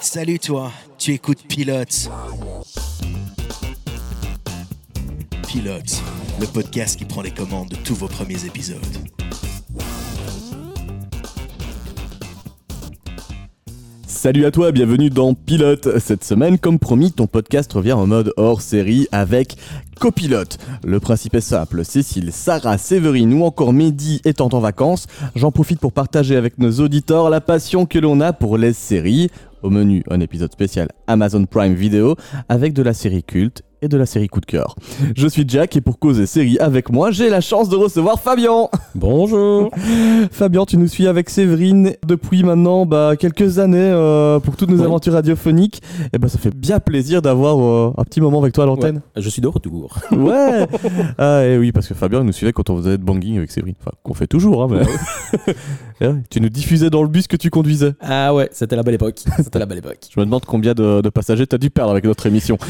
[0.00, 2.10] Salut toi, tu écoutes Pilote.
[5.48, 6.02] Pilote,
[6.38, 8.80] le podcast qui prend les commandes de tous vos premiers épisodes.
[14.06, 15.98] Salut à toi, bienvenue dans Pilote.
[15.98, 19.56] Cette semaine, comme promis, ton podcast revient en mode hors série avec
[20.00, 20.58] Copilote.
[20.84, 25.06] Le principe est simple, Cécile, Sarah, Séverine ou encore Mehdi étant en vacances,
[25.36, 29.30] j'en profite pour partager avec nos auditeurs la passion que l'on a pour les séries.
[29.66, 32.14] Au menu, un épisode spécial Amazon Prime Video
[32.48, 34.76] avec de la série culte et de la série coup de cœur.
[35.16, 38.68] Je suis Jack et pour causer série avec moi, j'ai la chance de recevoir Fabien.
[38.94, 39.70] Bonjour.
[40.30, 44.78] Fabien, tu nous suis avec Séverine depuis maintenant bah, quelques années euh, pour toutes nos
[44.78, 44.84] Oui.
[44.84, 45.82] aventures radiophoniques.
[46.12, 49.02] Et bah, ça fait bien plaisir d'avoir euh, un petit moment avec toi à l'antenne.
[49.16, 49.98] Ouais, je suis de retour.
[50.12, 50.66] Ouais.
[51.18, 53.50] ah et oui, parce que Fabien il nous suivait quand on faisait de banging avec
[53.50, 53.74] Séverine.
[53.80, 55.52] Enfin, qu'on fait toujours, hein, mais.
[56.00, 57.94] Ouais, tu nous diffusais dans le bus que tu conduisais.
[58.00, 59.20] Ah ouais, c'était la belle époque.
[59.38, 59.98] C'était la belle époque.
[60.14, 62.58] Je me demande combien de, de passagers t'as dû perdre avec notre émission.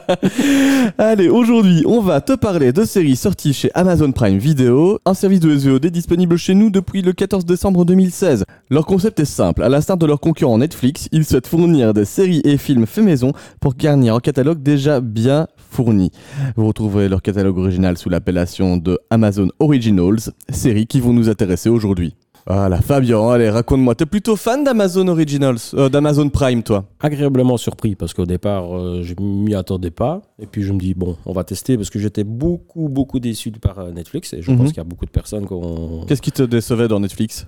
[0.98, 5.40] Allez, aujourd'hui, on va te parler de séries sorties chez Amazon Prime Video, un service
[5.40, 8.44] de SVOD disponible chez nous depuis le 14 décembre 2016.
[8.68, 12.42] Leur concept est simple, à l'instar de leur concurrent Netflix, ils souhaitent fournir des séries
[12.44, 16.10] et films faits maison pour garnir un catalogue déjà bien fourni.
[16.56, 20.18] Vous retrouverez leur catalogue original sous l'appellation de Amazon Originals,
[20.50, 22.14] séries qui vont nous intéresser aujourd'hui.
[22.46, 26.86] Voilà, Fabien, allez, raconte-moi, t'es plutôt fan d'Amazon Originals, euh, d'Amazon Prime, toi?
[26.98, 30.22] Agréablement surpris parce qu'au départ, euh, je m'y attendais pas.
[30.38, 33.50] Et puis je me dis, bon, on va tester parce que j'étais beaucoup, beaucoup déçu
[33.52, 34.32] par euh, Netflix.
[34.32, 34.56] Et je Mhm.
[34.56, 36.06] pense qu'il y a beaucoup de personnes qui ont.
[36.06, 37.44] Qu'est-ce qui te décevait dans Netflix?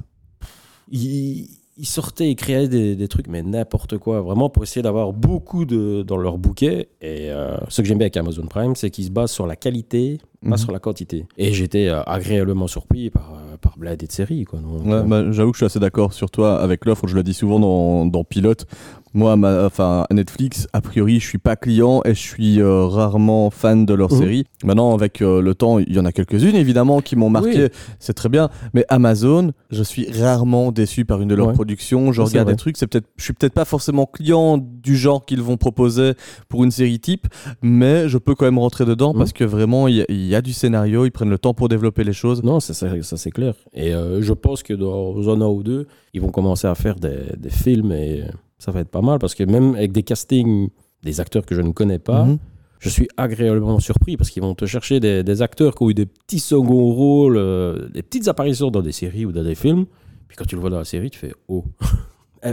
[1.79, 4.21] Ils sortaient, ils créaient des, des trucs, mais n'importe quoi.
[4.21, 6.89] Vraiment pour essayer d'avoir beaucoup de, dans leur bouquet.
[7.01, 9.57] Et euh, ce que j'aime bien avec Amazon Prime, c'est qu'ils se basent sur la
[9.57, 10.51] qualité, Mhm.
[10.51, 11.25] pas sur la quantité.
[11.39, 14.45] Et j'étais euh, agréablement surpris par, euh, par de.
[14.45, 14.59] Quoi.
[14.59, 17.15] Donc, Ouais, euh, bah, J'avoue que je suis assez d'accord sur toi avec l'offre, je
[17.15, 18.67] le dis souvent dans, dans Pilote.
[19.15, 23.51] Moi, ma, enfin, Netflix, a priori, je suis pas client et je suis euh, rarement
[23.51, 24.19] fan de leurs Mhm.
[24.19, 24.45] séries.
[24.65, 27.69] Maintenant, avec euh, le temps, il y en a quelques-unes évidemment qui m'ont marqué, Oui.
[27.99, 28.49] c'est très bien.
[28.73, 31.53] Mais Amazon, je suis rarement déçu par une de leurs Ouais.
[31.53, 32.13] productions.
[32.13, 35.43] Je regarde des trucs, c'est peut-être, je suis peut-être pas forcément client du genre qu'ils
[35.43, 36.13] vont proposer
[36.49, 37.27] pour une série type,
[37.61, 39.19] mais je peux quand même rentrer dedans Mhm.
[39.19, 41.53] parce que vraiment, il y, a- il y a du scénario, ils prennent le temps
[41.55, 42.43] pour développer les choses.
[42.43, 43.55] Non, ça, ça, ça, c'est clair.
[43.75, 46.97] Et euh, je pense que dans un an ou deux, ils vont commencer à faire
[46.97, 48.23] des, des films et
[48.63, 50.69] ça va être pas mal parce que même avec des castings
[51.03, 52.39] des acteurs que je ne connais pas, Mhm.
[52.79, 55.95] je suis agréablement surpris parce qu'ils vont te chercher des, des acteurs qui ont eu
[55.95, 59.87] des petits seconds rôles, euh, des petites apparitions dans des séries ou dans des films.
[60.29, 61.65] Puis quand tu le vois dans la série, tu fais Oh,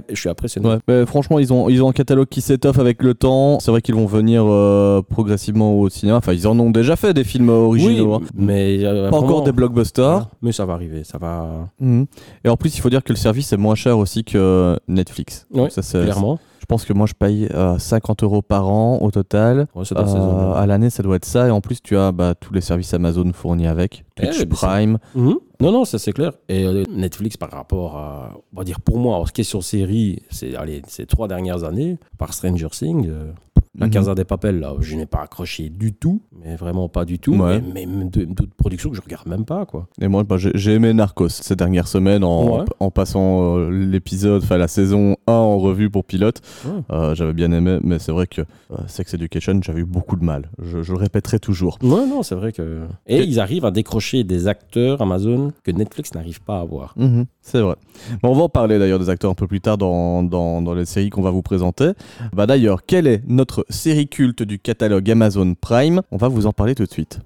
[0.09, 0.67] je suis impressionné.
[0.69, 3.59] Ouais, mais franchement, ils ont, ils ont un catalogue qui s'étoffe avec le temps.
[3.59, 6.17] C'est vrai qu'ils vont venir euh, progressivement au cinéma.
[6.17, 8.13] Enfin, ils en ont déjà fait des films originaux.
[8.15, 8.21] hein.
[8.35, 10.03] mais euh, Pas encore des blockbusters.
[10.09, 10.27] Voilà.
[10.41, 12.05] Mais ça va arriver, ça va Mhm.
[12.43, 15.47] Et en plus, il faut dire que le service est moins cher aussi que Netflix.
[15.53, 16.39] Donc ça, c'est- clairement.
[16.59, 19.67] Je pense que moi, je paye euh, 50 euros par an au total.
[19.75, 20.57] Ouais, c'est dans ces Euh, zones-là.
[20.57, 21.47] à l'année, ça doit être ça.
[21.47, 24.03] Et en plus, tu as bah, tous les services Amazon fournis avec.
[24.17, 24.97] Eh, Twitch mais c'est- Prime.
[25.15, 25.35] Mhm.
[25.61, 26.31] Non, non, ça c'est clair.
[26.47, 30.55] Et euh, Netflix, par rapport à, on va dire pour moi, en question série, c'est
[30.55, 33.31] allez, ces trois dernières années, par Stranger Things, euh,
[33.77, 33.87] la.
[33.89, 37.35] Casa des Papel, là, je n'ai pas accroché du tout, mais vraiment pas du tout.
[37.35, 37.61] Ouais.
[37.73, 39.87] Mais même d'autres productions que je regarde même pas, quoi.
[40.01, 42.65] Et moi, bah, j'ai aimé Narcos ces dernières semaines en, Ouais.
[42.79, 46.41] en passant euh, l'épisode, enfin la saison 1 en revue pour pilote.
[46.65, 46.71] Ouais.
[46.91, 50.23] Euh, j'avais bien aimé, mais c'est vrai que euh, Sex Education, j'avais eu beaucoup de
[50.23, 50.49] mal.
[50.61, 51.77] Je, je le répéterai toujours.
[51.83, 52.81] Ouais, non, c'est vrai que.
[53.07, 56.93] Et Et- ils arrivent à décrocher des acteurs Amazon que Netflix n'arrive pas à avoir.
[56.97, 57.75] Mhm, c'est vrai.
[58.23, 61.21] On va en parler d'ailleurs des acteurs un peu plus tard dans, les séries qu'on
[61.21, 61.91] va vous présenter.
[62.33, 66.01] Bah, d'ailleurs, quelle est notre série culte du catalogue Amazon Prime?
[66.11, 67.19] On va vous en parler tout de suite.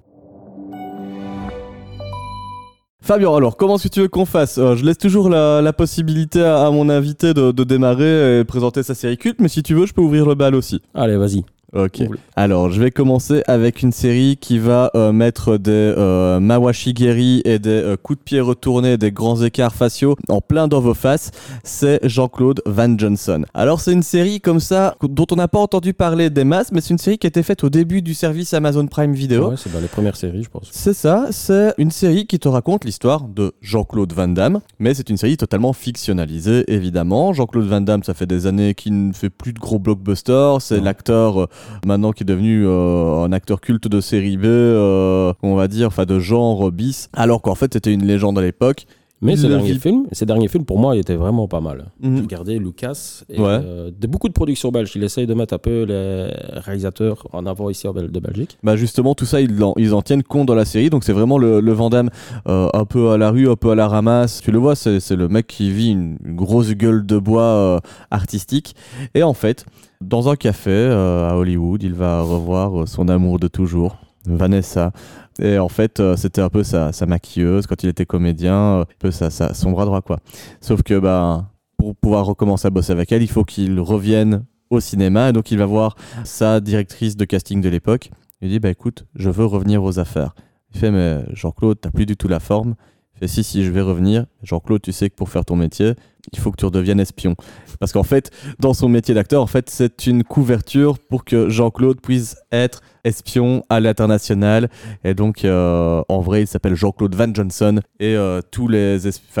[3.02, 4.56] Fabien, alors comment est-ce que tu veux qu'on fasse?
[4.56, 9.18] Euh, Je laisse toujours la, possibilité à, mon invité de démarrer et présenter sa série
[9.18, 10.80] culte, mais si tu veux, je peux ouvrir le bal aussi.
[10.94, 11.44] Allez, vas-y.
[11.74, 12.02] Ok.
[12.36, 17.58] Alors, je vais commencer avec une série qui va euh, mettre des euh, Mawashigeri et
[17.58, 21.32] des euh, coups de pied retournés, des grands écarts faciaux en plein dans vos faces.
[21.64, 23.44] C'est Jean-Claude Van Johnson.
[23.54, 26.80] Alors, c'est une série comme ça dont on n'a pas entendu parler des masses, mais
[26.80, 29.50] c'est une série qui a été faite au début du service Amazon Prime Video.
[29.50, 30.68] Ouais, c'est dans les premières séries, je pense.
[30.70, 35.10] C'est ça, c'est une série qui te raconte l'histoire de Jean-Claude Van Damme, mais c'est
[35.10, 37.32] une série totalement fictionnalisée, évidemment.
[37.32, 40.80] Jean-Claude Van Damme, ça fait des années qu'il ne fait plus de gros blockbusters, c'est
[40.80, 41.46] l'acteur euh,
[41.86, 45.88] maintenant qui est devenu euh, un acteur culte de série B, euh, on va dire,
[45.88, 48.86] enfin de genre bis, alors qu'en fait c'était une légende à l'époque.
[49.22, 51.86] Mais ces derniers, films, ces derniers films, pour moi, ils étaient vraiment pas mal.
[52.02, 53.46] J'ai regardé Lucas et Ouais.
[53.48, 54.92] euh, de beaucoup de productions belges.
[54.96, 56.28] Il essaye de mettre un peu les
[56.60, 58.58] réalisateurs en avant ici de Belgique.
[58.62, 60.90] Bah justement, tout ça, ils en, ils en tiennent compte dans la série.
[60.90, 62.10] Donc c'est vraiment le, le Van Damme
[62.48, 64.42] euh, un peu à la rue, un peu à la ramasse.
[64.42, 67.42] Tu le vois, c'est c'est le mec qui vit une, une grosse gueule de bois
[67.42, 67.78] euh,
[68.10, 68.74] artistique.
[69.14, 69.64] Et en fait,
[70.04, 73.96] dans un café euh, à Hollywood, il va revoir euh, son amour de toujours,
[74.26, 74.92] Vanessa.
[75.40, 79.10] Et en fait, euh, c'était un peu sa, maquilleuse quand il était comédien, un peu
[79.10, 80.18] sa- son bras droit, quoi.
[80.60, 84.80] Sauf que bah, pour pouvoir recommencer à bosser avec elle, il faut qu'il revienne au
[84.80, 85.30] cinéma.
[85.30, 88.10] Et donc, il va voir sa directrice de casting de l'époque.
[88.40, 90.34] Il dit Bah écoute, je veux revenir aux affaires.
[90.72, 92.74] Il fait Mais Jean-Claude, t'as plus du tout la forme.
[93.16, 94.26] Il fait Si, si, je vais revenir.
[94.42, 95.94] Jean-Claude, tu sais que pour faire ton métier,
[96.32, 97.34] il faut que tu redeviennes espion.
[97.80, 102.00] Parce qu'en fait, dans son métier d'acteur, en fait, c'est une couverture pour que Jean-Claude
[102.00, 104.68] puisse être espion à l'international.
[105.04, 107.80] Et donc, euh, en vrai, il s'appelle Jean-Claude Van Johnson.
[108.00, 108.98] Et euh, tous, les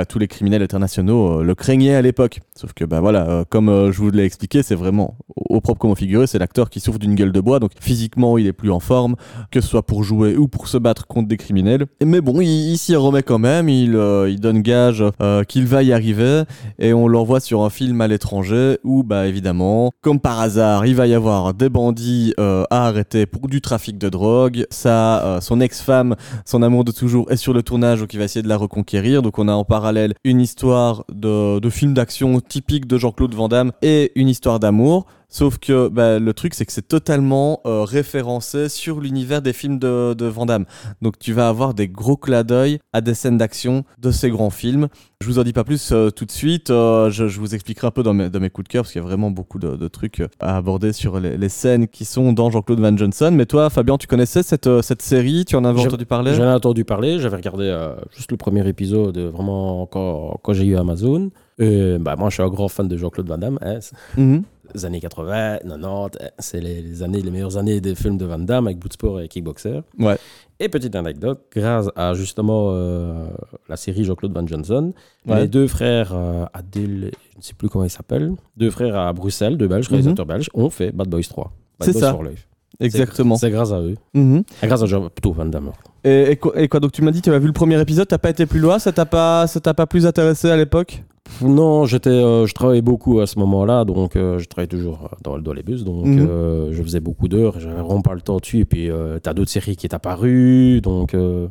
[0.08, 2.40] tous les criminels internationaux euh, le craignaient à l'époque.
[2.54, 5.96] Sauf que, bah voilà, comme je vous l'ai expliqué, c'est vraiment au, propre comme au
[5.96, 7.58] figuré, c'est l'acteur qui souffre d'une gueule de bois.
[7.58, 9.16] Donc, physiquement, il est plus en forme,
[9.50, 11.86] que ce soit pour jouer ou pour se battre contre des criminels.
[12.04, 13.68] Mais bon, il, s'y remet quand même.
[13.68, 15.02] Il, il donne gage
[15.48, 16.42] qu'il va y arriver.
[16.78, 20.94] Et on l'envoie sur un film à l'étranger où, bah évidemment, comme par hasard, il
[20.94, 24.66] va y avoir des bandits à arrêter pour du trafic de drogue.
[24.70, 28.24] Ça, euh, son ex-femme, son amour de toujours, est sur le tournage, donc il va
[28.24, 29.22] essayer de la reconquérir.
[29.22, 33.48] Donc on a en parallèle une histoire de, de film d'action typique de Jean-Claude Van
[33.48, 35.06] Damme et une histoire d'amour.
[35.36, 39.80] Sauf que bah, le truc, c'est que c'est totalement euh, référencé sur l'univers des films
[39.80, 40.64] de, de Van Damme.
[41.02, 44.50] Donc tu vas avoir des gros clins d'œil à des scènes d'action de ces grands
[44.50, 44.86] films.
[45.20, 46.70] Je vous en dis pas plus euh, tout de suite.
[46.70, 48.92] euh, je, je vous expliquerai un peu dans mes, dans mes coups de cœur parce
[48.92, 52.04] qu'il y a vraiment beaucoup de, de trucs à aborder sur les, les scènes qui
[52.04, 53.32] sont dans Jean-Claude Van Johnson.
[53.34, 55.44] Mais toi, Fabien, tu connaissais cette, cette série?
[55.44, 56.34] Tu en avais entendu parler?
[56.34, 57.76] J'en ai entendu parler, j'avais regardé
[58.14, 61.30] juste le premier épisode, vraiment quand, quand j'ai eu Amazon.
[61.58, 63.58] Et, bah, moi, je suis un grand fan de Jean-Claude Van Damme.
[63.62, 63.80] hein.
[64.16, 64.44] Mhm.
[64.74, 68.24] Les années 80, 90, hein, c'est les, les années, les meilleures années des films de
[68.24, 69.82] Van Damme avec Bloodsport et Kickboxer.
[69.98, 70.16] Ouais.
[70.58, 73.28] Et petite anecdote, grâce à justement euh,
[73.68, 74.92] la série Jean-Claude Van Johnson,
[75.26, 75.42] Ouais.
[75.42, 79.12] les deux frères euh, Adil, je ne sais plus comment ils s'appellent, deux frères à
[79.12, 81.52] Bruxelles, deux Belges, réalisateurs belges, ont fait Bad Boys 3.
[81.80, 82.12] Bad Boys ça.
[82.12, 82.46] for Life.
[82.80, 83.36] Exactement.
[83.36, 83.94] C'est grâce à eux.
[84.14, 84.42] Mhm.
[84.62, 85.70] Ah, Grâce à Jean, plutôt Van Damme.
[86.04, 88.06] Et, et quoi, et quoi, donc tu m'as dit, tu as vu le premier épisode,
[88.08, 91.02] t'as pas été plus loin, ça t'a pas, ça t'a pas plus intéressé à l'époque?
[91.40, 95.38] Non, j'étais, euh, je travaillais beaucoup à ce moment-là, donc euh, je travaillais toujours dans,
[95.38, 96.26] dans les bus, donc Mhm.
[96.28, 98.90] euh, je faisais beaucoup d'heures, j'avais vraiment pas le temps dessus, et puis
[99.22, 101.48] t'as d'autres séries qui est apparues, donc je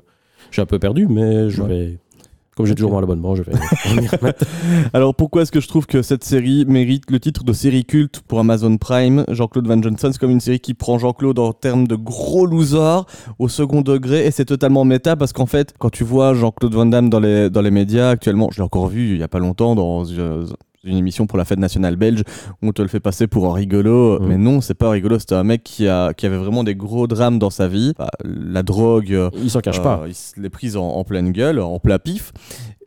[0.51, 1.67] suis un peu perdu, mais je Ouais.
[1.67, 1.97] vais,
[2.55, 3.53] comme j'ai toujours mon abonnement, je vais.
[4.93, 8.21] Alors pourquoi est-ce que je trouve que cette série mérite le titre de série culte
[8.27, 9.25] pour Amazon Prime?
[9.27, 13.01] Jean-Claude Van Johnson, c'est comme une série qui prend Jean-Claude en termes de gros loser
[13.39, 16.85] au second degré et c'est totalement méta parce qu'en fait, quand tu vois Jean-Claude Van
[16.85, 19.39] Damme dans les, dans les médias actuellement, je l'ai encore vu il y a pas
[19.39, 20.45] longtemps dans euh,
[20.83, 22.23] une émission pour la fête nationale belge
[22.61, 24.27] où on te le fait passer pour un rigolo, Mhm.
[24.27, 27.07] mais non, c'est pas rigolo, c'était un mec qui, a, qui avait vraiment des gros
[27.07, 27.93] drames dans sa vie.
[27.97, 30.03] Bah, la drogue, Il s'en cache euh, pas.
[30.07, 32.31] Il se l'est prise en, en pleine gueule, en plein pif.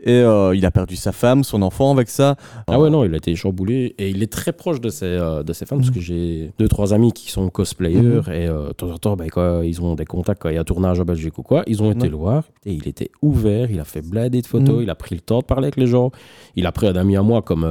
[0.06, 2.37] Et euh, il a perdu sa femme, son enfant avec ça.
[2.69, 5.43] Ah ouais, non, il a été chamboulé et il est très proche de ses, euh,
[5.43, 8.19] de ses fans parce que j'ai deux, trois amis qui sont cosplayers Mhm.
[8.32, 10.58] et euh, de temps en temps, ben, quand ils ont des contacts, quand il y
[10.58, 13.11] a un tournage en Belgique ou quoi, ils ont été le voir et il était
[13.20, 14.82] ouvert, il a fait blader de photos, Mhm.
[14.82, 16.12] il a pris le temps de parler avec les gens.
[16.55, 17.64] Il a pris un ami à moi comme.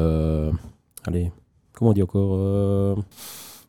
[1.07, 1.31] allez,
[1.73, 2.97] comment on dit encore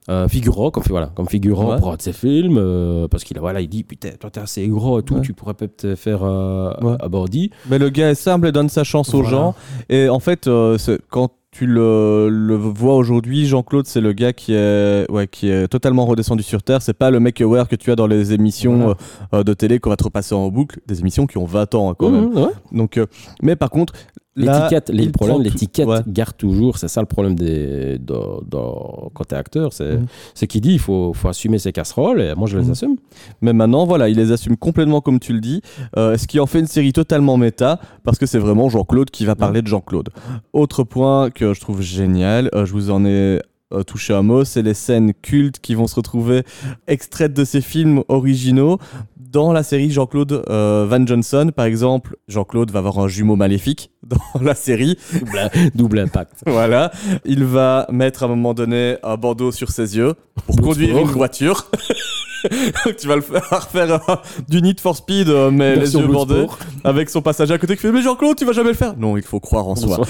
[0.09, 1.79] euh, figurant, comme, voilà, comme figurant Ouais.
[1.79, 4.41] pour un de ses films, euh, parce qu'il a- voilà, il dit Putain, toi t'es
[4.41, 5.21] assez gros et tout, Ouais.
[5.23, 6.97] tu pourrais peut-être faire euh, Ouais.
[7.09, 7.51] bandit.
[7.69, 9.55] Mais le gars est simple et donne sa chance aux gens.
[9.89, 10.77] Et en fait, euh,
[11.11, 15.69] quand tu le, le vois aujourd'hui, Jean-Claude, c'est le gars qui est, ouais, qui est
[15.69, 16.83] totalement redescendu sur Terre.
[16.83, 18.97] C'est pas le mec aware que tu as dans les émissions Voilà.
[19.33, 20.81] euh, de télé qu'on va te repasser en boucle.
[20.87, 22.29] Des émissions qui ont 20 ans hein, quand même.
[22.31, 22.51] Mhm, ouais.
[22.73, 23.07] Donc, euh,
[23.43, 23.95] mais par contre,
[24.37, 26.01] L'étiquette, prend tout- l'étiquette ouais.
[26.07, 26.77] garde toujours.
[26.79, 29.73] C'est ça le problème des, dans- quand t'es acteur.
[29.73, 30.07] C'est Mhm.
[30.35, 32.71] c'est qu'il dit il faut, faut assumer ses casseroles et moi je les Mhm.
[32.73, 32.97] assume.
[33.41, 35.63] Mais maintenant, voilà, il les assume complètement comme tu le dis,
[35.97, 39.25] euh, ce qui en fait une série totalement méta, parce que c'est vraiment Jean-Claude qui
[39.25, 40.11] va parler de Jean-Claude.
[40.53, 43.41] Autre point que je trouve génial, euh, je vous en ai
[43.73, 46.45] euh, touché un mot, c'est les scènes cultes qui vont se retrouver
[46.87, 48.79] extraites de ces films originaux
[49.31, 51.51] dans la série Jean-Claude euh, Van Johnson.
[51.55, 54.97] Par exemple, Jean-Claude va avoir un jumeau maléfique dans la série.
[55.13, 56.43] Double, double impact.
[56.47, 56.91] Voilà,
[57.25, 60.15] il va mettre à un moment donné un bandeau sur ses yeux
[60.47, 61.71] pour conduire une voiture.
[62.99, 64.15] Tu vas le faire faire euh,
[64.49, 66.47] du Need for Speed, euh, mais Version les yeux bandés,
[66.85, 69.17] avec son passager à côté qui fait Mais Jean-Claude, tu vas jamais le faire Non,
[69.17, 70.01] il faut croire en soi.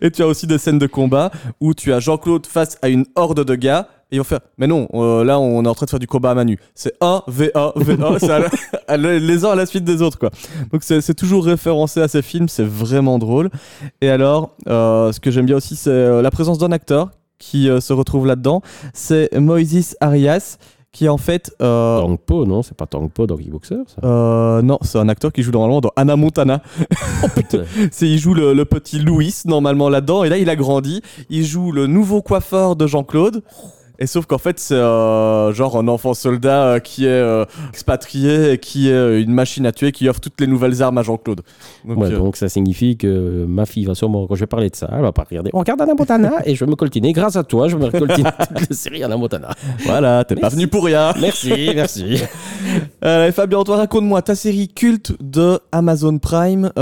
[0.00, 3.04] Et tu as aussi des scènes de combat où tu as Jean-Claude face à une
[3.14, 5.90] horde de gars ils vont faire, mais non, euh, là on est en train de
[5.90, 6.58] faire du combat à Manu.
[6.74, 8.48] C'est 1, VA, VA, c'est à la-
[8.88, 10.30] à la- les uns à la suite des autres, quoi.
[10.72, 13.50] Donc c'est c'est toujours référencé à ces films, c'est vraiment drôle.
[14.00, 17.68] Et alors, euh, ce que j'aime bien aussi, c'est euh, la présence d'un acteur qui
[17.68, 18.62] euh, se retrouve là-dedans.
[18.92, 20.56] C'est Moises Arias,
[20.92, 21.52] qui en fait.
[21.60, 24.06] euh, Tang Po, non C'est pas Tang Po dans Kickboxer, ça?
[24.06, 26.62] Euh, non, c'est un acteur qui joue normalement dans Anna Montana.
[27.24, 30.56] Oh putain C'est il joue le, le petit Louis normalement là-dedans et là il a
[30.56, 31.02] grandi.
[31.30, 33.42] Il joue le nouveau coiffeur de Jean-Claude.
[33.98, 38.52] Et sauf qu'en fait c'est euh, genre un enfant soldat euh, qui est euh, expatrié
[38.52, 41.02] et qui est euh, une machine à tuer qui offre toutes les nouvelles armes à
[41.02, 41.42] Jean-Claude.
[41.84, 44.74] Donc, Ouais, donc ça signifie que ma fille va sûrement, quand je vais parler de
[44.76, 45.50] ça, elle va pas regarder.
[45.54, 47.12] On regarde Anna Montana et je vais me coltiner.
[47.12, 49.50] Grâce à toi, je vais me coltiner toute la série Anna Montana.
[49.84, 51.12] voilà, t'es pas venu pour rien.
[51.20, 52.22] Merci, merci.
[53.04, 56.72] Euh, Fabien, toi raconte-moi ta série culte de Amazon Prime,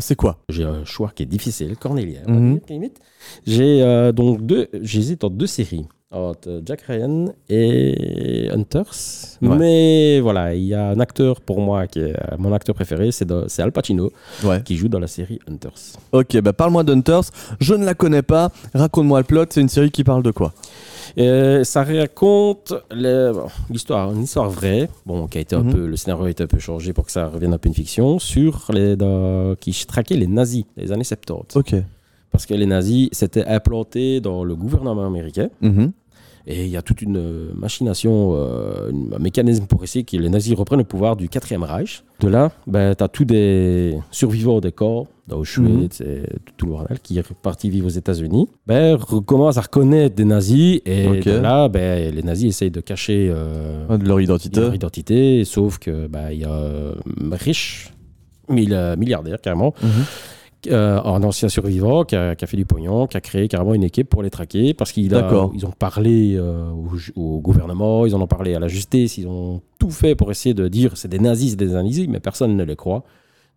[0.00, 0.36] c'est quoi?
[0.50, 2.20] J'ai un choix qui est difficile, cornélien.
[2.26, 2.60] Mhm.
[3.46, 5.86] J'ai donc deux, j'hésite entre deux séries.
[6.20, 9.38] Entre Jack Ryan et Hunters.
[9.42, 9.56] Ouais.
[9.56, 13.12] Mais voilà, il y a un acteur pour moi qui est euh, mon acteur préféré,
[13.12, 14.10] c'est Al Pacino
[14.42, 14.60] Ouais.
[14.64, 15.70] qui joue dans la série Hunters.
[16.10, 17.30] Ok, bah parle-moi d'Hunters.
[17.60, 18.50] Je ne la connais pas.
[18.74, 19.44] Raconte-moi le plot.
[19.50, 20.52] C'est une série qui parle de quoi?
[21.16, 22.74] Euh, ça raconte
[23.70, 25.72] l'histoire, une histoire vraie, bon, qui a été un Mhm.
[25.74, 27.74] peu, le scénario a été un peu changé pour que ça revienne un peu une
[27.74, 31.56] fiction, sur les dans- qui traquaient les nazis des années 70.
[31.56, 31.74] Ok.
[32.32, 35.92] Parce que les nazis s'étaient implantés dans le gouvernement américain Mhm.
[36.46, 40.16] et il y a toute une euh, machination, euh, une- un mécanisme pour essayer que
[40.16, 42.02] les nazis reprennent le pouvoir du 4e Reich.
[42.20, 46.22] De là, ben, tu as tous des survivants des corps d'Auschwitz et
[46.56, 50.80] tout le bordel qui est parti vivre aux États-Unis, ben, recommencent à reconnaître des nazis
[50.86, 54.60] et de là, ben, les nazis essayent de cacher euh, Ah, De leur identité.
[54.60, 57.92] leur identité, sauf que ben, il y a un riche,
[58.48, 59.88] milliardaire carrément, Mhm.
[60.66, 63.74] Euh, un ancien survivant qui a, qui a fait du pognon, qui a créé carrément
[63.74, 65.12] une équipe pour les traquer parce qu'ils
[65.54, 66.70] ils ont parlé euh,
[67.16, 70.54] au, gouvernement, ils en ont parlé à la justice, ils ont tout fait pour essayer
[70.54, 73.04] de dire c'est des nazis, c'est des nazis, mais personne ne les croit.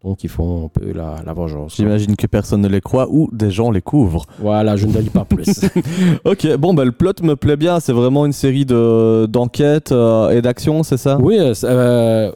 [0.03, 1.75] Donc ils font un peu la, la vengeance.
[1.77, 4.25] J'imagine que personne ne les croit ou des gens les couvrent.
[4.39, 5.61] Voilà, je ne dis pas plus.
[6.25, 7.79] Ok, bon, bah, le plot me plaît bien.
[7.79, 11.17] C'est vraiment une série de- d'enquêtes euh, et d'actions, c'est ça?
[11.21, 12.31] Oui, euh,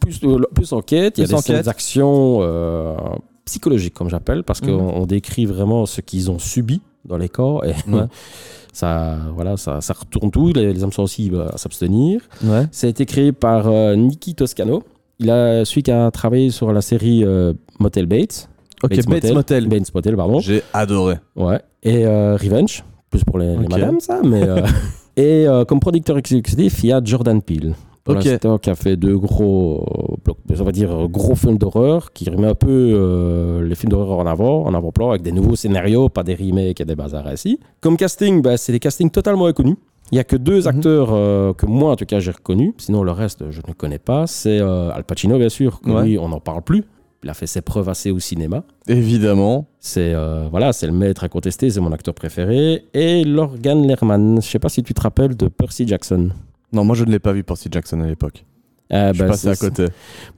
[0.00, 0.20] plus,
[0.54, 1.34] plus enquête, il y a des,
[2.42, 2.96] euh,
[3.44, 4.68] psychologiques, comme j'appelle, parce Mhm.
[4.68, 7.64] qu'on on décrit vraiment ce qu'ils ont subi dans les corps.
[7.64, 8.02] Et Ouais.
[8.72, 12.20] ça, voilà, ça, ça retourne tout, les, les hommes sensibles à s'abstenir.
[12.44, 12.66] Ouais.
[12.70, 14.82] Ça a été créé par euh, Nicky Toscano.
[15.18, 18.48] Il a celui qui a travaillé sur la série euh, Motel Bates.
[18.82, 19.34] Ok, Bates, Motel.
[19.34, 19.68] Motel.
[19.68, 20.40] Bates Motel, pardon.
[20.40, 21.16] J'ai adoré.
[21.36, 21.60] Ouais.
[21.82, 23.70] Et euh, Revenge, plus pour les, les Ok.
[23.70, 24.20] madames, ça.
[24.24, 24.62] Mais, euh,
[25.16, 27.74] et euh, comme producteur exécutif, il y a Jordan Peele.
[28.12, 28.24] Pour Ok.
[28.24, 29.84] l'instant, qui a fait deux gros,
[30.58, 34.26] on va dire, gros films d'horreur, qui remet un peu euh, les films d'horreur en
[34.26, 37.58] avant, en avant-plan, avec des nouveaux scénarios, pas des remakes et des bazars ici.
[37.80, 39.76] Comme casting, bah, c'est des castings totalement inconnus.
[40.12, 40.66] Il n'y a que deux Mhm.
[40.66, 42.72] acteurs euh, que moi, en tout cas, j'ai reconnus.
[42.78, 44.26] Sinon, le reste, je ne connais pas.
[44.26, 45.80] C'est euh, Al Pacino, bien sûr.
[45.80, 46.02] que Ouais.
[46.04, 46.82] lui, on n'en parle plus.
[47.22, 48.64] Il a fait ses preuves assez au cinéma.
[48.88, 49.66] Évidemment.
[49.78, 50.14] C'est
[50.50, 52.84] voilà, c'est le maître incontesté, c'est mon acteur préféré.
[52.94, 56.30] Et Lorgan Lerman, je sais pas si tu te rappelles de Percy Jackson.
[56.72, 58.44] Non, moi je ne l'ai pas vu Percy Jackson à l'époque.
[58.92, 59.84] Ah, Je suis bah, passé à côté.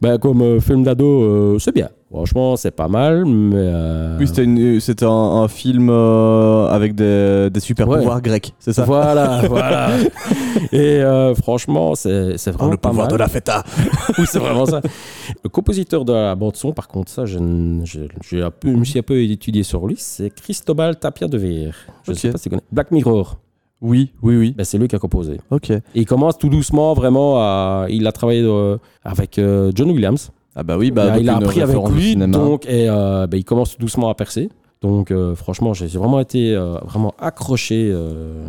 [0.02, 1.88] bah, comme euh, film d'ado, euh, c'est bien.
[2.10, 3.56] Franchement, c'est pas mal, mais.
[3.56, 8.00] euh, Oui, c'était une- c'était un, un film euh, avec des, des super Ouais.
[8.00, 8.84] pouvoirs grecs, c'est ça?
[8.84, 9.88] Voilà, voilà.
[10.70, 13.12] Et euh, franchement, c'est c'est Oh, vraiment le pas pouvoir mal.
[13.14, 13.64] de la feta.
[14.18, 14.82] oui, c'est vraiment ça.
[15.42, 18.70] Le compositeur de la bande son, par contre, ça, je, ne- je, j'ai un peu,
[18.70, 21.72] je me suis un peu étudié sur lui, c'est Cristobal Tapia de Veer.
[22.04, 22.18] Je Ok.
[22.18, 22.62] sais pas si tu connais.
[22.70, 23.38] Black Mirror,
[23.82, 24.54] Oui, oui, oui.
[24.56, 25.40] ben, c'est lui qui a composé.
[25.50, 25.70] Ok.
[25.70, 27.86] Et il commence tout doucement vraiment à.
[27.90, 30.30] Il a travaillé euh, avec euh, John Williams.
[30.54, 33.72] Ah bah oui, bah il a, appris avec lui, donc et euh, ben, il commence
[33.72, 34.50] tout doucement à percer.
[34.82, 38.44] Donc euh, franchement, j'ai vraiment été euh, vraiment accroché euh,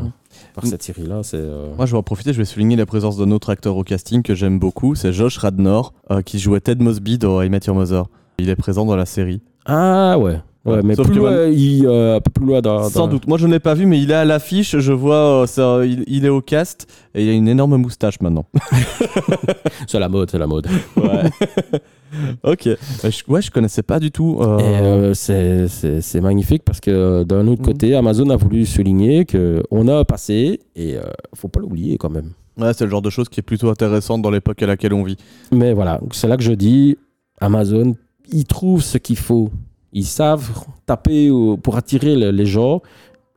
[0.53, 0.67] par Mm.
[0.67, 1.21] cette série-là.
[1.23, 3.77] C'est euh, Moi, je vais en profiter, je vais souligner la présence d'un autre acteur
[3.77, 7.49] au casting que j'aime beaucoup, c'est Josh Radnor, euh, qui jouait Ted Mosby dans I
[7.49, 8.05] Met Your Mother.
[8.39, 9.41] Il est présent dans la série.
[9.65, 10.39] ah ouais.
[10.65, 13.07] Ouais, mais sauf plus que loin, il, euh, un peu plus loin dans, Sans dans-
[13.07, 13.27] doute.
[13.27, 14.77] Moi, je ne l'ai pas vu, mais il est à l'affiche.
[14.79, 18.21] Je vois, euh, ça, il, il est au cast et il a une énorme moustache
[18.21, 18.45] maintenant.
[19.87, 20.67] C'est la mode, c'est la mode.
[20.95, 21.29] Ouais.
[22.43, 22.69] ok.
[23.03, 24.37] Je, ouais, je connaissais pas du tout.
[24.41, 25.59] euh, euh,
[26.01, 27.65] c'est- magnifique parce que d'un autre Mhm.
[27.65, 31.01] côté, Amazon a voulu souligner qu'on a un passé et euh,
[31.35, 32.29] faut pas l'oublier quand même.
[32.57, 35.03] Ouais, c'est le genre de choses qui est plutôt intéressante dans l'époque à laquelle on
[35.03, 35.17] vit.
[35.51, 36.97] Mais voilà, c'est là que je dis,
[37.41, 37.95] Amazon,
[38.31, 39.49] ils trouvent ce qu'il faut.
[39.93, 40.49] Ils savent
[40.85, 41.29] taper
[41.61, 42.81] pour attirer le- les gens,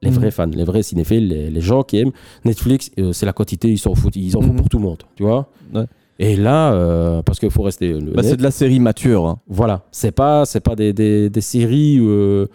[0.02, 0.16] les Mhm.
[0.16, 2.12] vrais fans, les vrais cinéphiles, les, les gens qui aiment.
[2.44, 4.56] Netflix, euh, c'est la quantité, ils s'en foutent, ils en font Mhm.
[4.56, 5.48] pour tout le monde, tu vois.
[5.74, 5.84] Ouais.
[6.18, 9.26] Et là, euh, parce qu'il faut rester Bah, c'est de la série mature.
[9.26, 9.38] hein.
[9.48, 12.46] voilà, c'est pas, c'est pas des, des, des séries euh,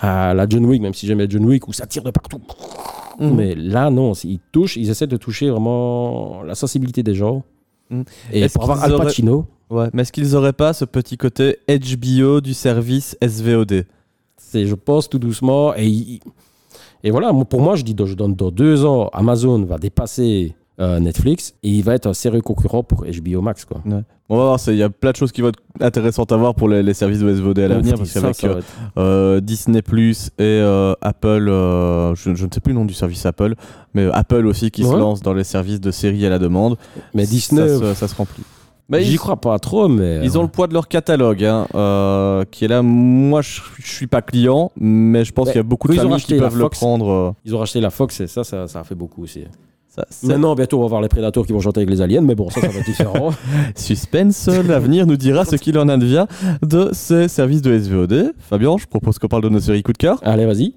[0.00, 2.40] à la John Wick, même si j'aimais John Wick, où ça tire de partout.
[3.20, 3.34] Mhm.
[3.36, 7.44] Mais là, non, ils touchent, ils essaient de toucher vraiment la sensibilité des gens.
[8.32, 11.58] Et pour avoir Al auraient- Pacino, Ouais, mais est-ce qu'ils auraient pas ce petit côté
[11.68, 13.84] HBO du service SVOD
[14.36, 15.74] c'est, je pense, tout doucement.
[15.76, 16.20] Et,
[17.02, 21.00] et voilà, pour moi, je dis, je donne dans deux ans, Amazon va dépasser euh,
[21.00, 23.64] Netflix et il va être un sérieux concurrent pour HBO Max.
[23.64, 23.80] Quoi.
[24.28, 26.54] On va voir, il y a plein de choses qui vont être intéressantes à voir
[26.54, 28.60] pour les, les services de SVOD à l'avenir, parce qu'avec euh,
[28.98, 30.60] euh, Disney Plus et
[31.00, 33.54] Apple, je, je ne sais plus le nom du service Apple,
[33.92, 36.76] mais Apple aussi qui se lance dans les services de séries à la demande.
[37.14, 38.42] Mais Disney, ça, se- ça se remplit.
[38.88, 40.20] Mais j'y ils, crois pas trop, mais.
[40.22, 42.82] ils ont le poids de leur catalogue, hein, euh, qui est là.
[42.82, 46.20] Moi, je, je suis pas client, mais je pense qu'il y a beaucoup de familles
[46.22, 47.08] qui peuvent le prendre.
[47.10, 49.44] euh, Ils ont racheté la Fox et ça, ça, ça a fait beaucoup aussi.
[49.88, 52.34] ça- Maintenant, bientôt, on va voir les Predators qui vont chanter avec les aliens, mais
[52.34, 53.30] bon, ça, ça va être différent.
[53.74, 56.26] Suspense, l'avenir nous dira ce qu'il en advient
[56.62, 58.32] de ces services de SVOD.
[58.38, 60.18] Fabien, je propose qu'on parle de nos séries coup de cœur.
[60.22, 60.74] Allez, vas-y.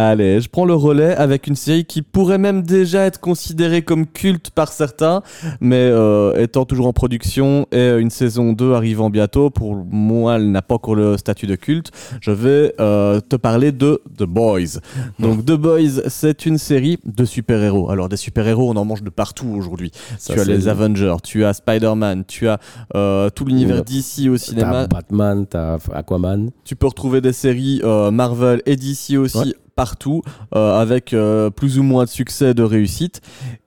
[0.00, 4.06] Allez, je prends le relais avec une série qui pourrait même déjà être considérée comme
[4.06, 5.22] culte par certains,
[5.60, 10.36] mais euh, étant toujours en production et euh, une saison 2 arrivant bientôt, pour moi
[10.36, 11.90] elle n'a pas encore le statut de culte,
[12.20, 14.78] je vais euh, te parler de The Boys.
[15.18, 17.90] Donc The Boys, c'est une série de super-héros.
[17.90, 19.90] Alors des super-héros, on en mange de partout aujourd'hui.
[20.24, 22.60] Tu as les Avengers, tu as Spider-Man, tu as
[22.94, 24.86] euh, tout l'univers d'ici au T'as cinéma.
[24.86, 26.50] Batman, t'as Aquaman.
[26.64, 29.54] Tu peux retrouver des séries euh, Marvel et DC aussi Ouais.
[29.78, 30.22] Partout,
[30.56, 33.20] euh, avec euh, plus ou moins de succès, de réussite.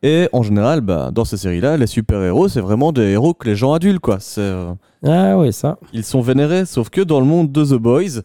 [0.04, 3.56] Et en général, bah, dans ces séries-là, les super-héros, c'est vraiment des héros que les
[3.56, 4.18] gens adultes, quoi.
[4.38, 4.74] Euh,
[5.06, 5.78] Ah ouais, ça.
[5.94, 6.66] ils sont vénérés.
[6.66, 8.24] Sauf que dans le monde de The Boys,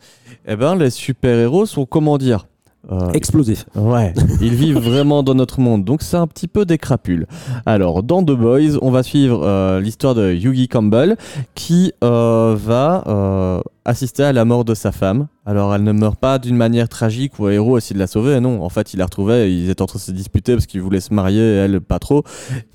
[0.48, 2.48] eh ben, les super-héros sont, comment dire
[2.90, 3.66] euh, Explosif.
[3.74, 7.26] Ouais, ils vivent vraiment dans notre monde, donc c'est un petit peu des crapules.
[7.64, 11.16] Alors, dans The Boys, on va suivre euh, l'histoire de Yugi Campbell
[11.54, 15.26] qui euh, va euh, assister à la mort de sa femme.
[15.44, 18.38] Alors, elle ne meurt pas d'une manière tragique où un héros essaie de la sauver,
[18.40, 18.62] non.
[18.62, 21.00] En fait, il la retrouvait, ils étaient en train de se disputer parce qu'il voulait
[21.00, 22.22] se marier, et elle pas trop.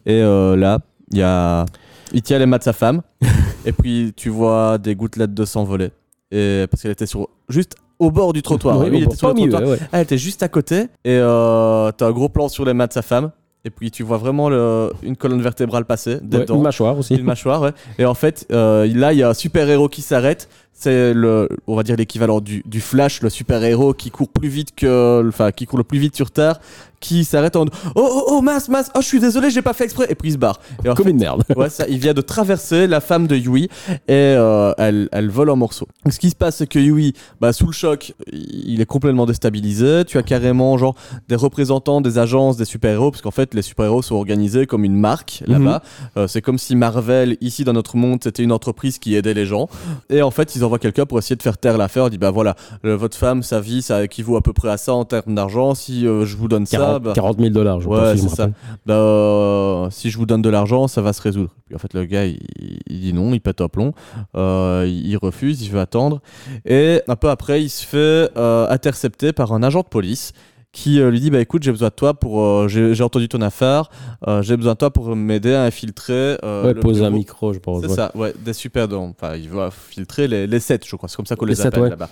[0.05, 0.79] Et là,
[1.11, 1.65] il y a...
[2.13, 3.01] il tient les mains de sa femme,
[3.65, 5.91] et puis tu vois des gouttelettes de sang voler.
[6.31, 8.79] Et parce qu'elle était sur juste au bord du trottoir.
[8.79, 9.71] Ouais, il était bord- sur le pas au milieu, trottoir.
[9.73, 9.79] ouais.
[9.91, 12.87] Ah, elle était juste à côté et euh, t'as un gros plan sur les mains
[12.87, 13.31] de sa femme
[13.63, 17.13] et puis tu vois vraiment le- une colonne vertébrale passer Ouais, une mâchoire aussi.
[17.15, 17.71] Une mâchoire, ouais.
[17.99, 20.49] Et en fait, euh, là, il y a un super héros qui s'arrête.
[20.73, 24.47] C'est le, on va dire l'équivalent du, du Flash, le super héros qui court plus
[24.49, 26.59] vite que, enfin, qui court le plus vite sur Terre,
[27.01, 29.83] qui s'arrête en, oh oh oh mince mince, oh je suis désolé, j'ai pas fait
[29.83, 30.59] exprès, et puis il se barre.
[30.85, 31.43] Et en Comme fait, une merde.
[31.57, 35.49] Ouais, ça, il vient de traverser la femme de Yui et euh, elle, elle vole
[35.49, 35.87] en morceaux.
[36.05, 39.25] Donc, ce qui se passe, c'est que Yui, bah, sous le choc, il est complètement
[39.25, 40.03] déstabilisé.
[40.07, 40.95] Tu as carrément genre
[41.27, 44.95] des représentants des agences des super-héros, parce qu'en fait, les super-héros sont organisés comme une
[44.95, 45.81] marque là-bas.
[46.17, 49.45] Euh, c'est comme si Marvel, ici dans notre monde, c'était une entreprise qui aidait les
[49.45, 49.67] gens.
[50.09, 52.05] Et en fait, ils envoient quelqu'un pour essayer de faire taire l'affaire.
[52.05, 54.93] On dit, bah voilà, votre femme, sa vie, ça équivaut à peu près à ça
[54.93, 55.75] en termes d'argent.
[55.75, 58.35] Si euh, je vous donne ça, 40, bah, 40 000 dollars, je Ouais, si je
[58.35, 58.47] ça.
[58.85, 61.51] bah, euh, si je vous donne de l'argent, ça va se résoudre.
[61.65, 62.39] Puis en fait, le gars, il,
[62.87, 63.93] il dit non, il pète un plomb,
[64.35, 66.21] euh, il refuse, il veut attendre.
[66.65, 70.33] Et un peu après, il se fait euh, intercepter par un agent de police
[70.71, 73.41] qui euh, lui dit bah écoute j'ai besoin de toi pour euh, j'ai entendu ton
[73.41, 73.89] affaire
[74.27, 77.53] euh, j'ai besoin de toi pour m'aider à infiltrer euh, Ouais, le poser un micro,
[77.53, 77.81] je pense.
[77.81, 77.95] c'est ouais.
[77.95, 78.87] ça, ouais, des super.
[78.91, 81.09] Enfin, il va filtrer les, les 7, je crois.
[81.09, 81.89] C'est comme ça qu'on les, Les appelle ouais.
[81.89, 82.09] là-bas.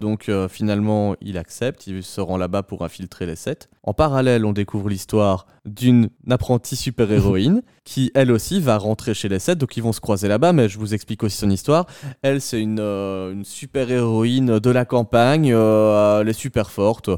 [0.00, 1.86] Donc, euh, finalement, il accepte.
[1.86, 3.68] Il se rend là-bas pour infiltrer les 7.
[3.82, 9.38] En parallèle, on découvre l'histoire d'une apprentie super-héroïne qui, elle aussi, va rentrer chez les
[9.38, 9.58] 7.
[9.58, 10.52] Donc, ils vont se croiser là-bas.
[10.52, 11.86] Mais je vous explique aussi son histoire.
[12.22, 15.52] Elle, c'est une, euh, une super-héroïne de la campagne.
[15.52, 17.10] euh, elle est super forte.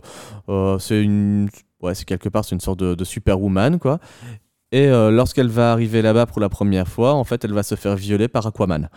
[0.49, 1.49] Euh, c'est une.
[1.81, 3.99] Ouais, c'est quelque part, c'est une sorte de, de superwoman, quoi.
[4.73, 7.95] Et lorsqu'elle va arriver là-bas pour la première fois, en fait, elle va se faire
[7.95, 8.89] violer par Aquaman.